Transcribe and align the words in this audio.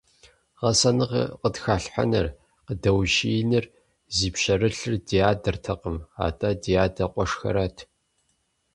Гъэсэныгъэ 0.59 1.23
къытхэлъхьэныр, 1.39 2.27
къыдэущиеныр 2.65 3.65
зи 4.15 4.27
пщэрылъыр 4.33 4.93
ди 5.07 5.17
адэратэкъым, 5.29 5.97
атӀэ 6.25 6.49
ди 6.61 6.73
адэ 6.83 7.05
къуэшхэрат. 7.13 7.77